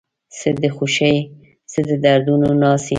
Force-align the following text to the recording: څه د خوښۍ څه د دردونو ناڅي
څه 0.37 0.49
د 0.63 0.65
خوښۍ 0.75 1.17
څه 1.71 1.79
د 1.87 1.89
دردونو 2.03 2.47
ناڅي 2.61 2.89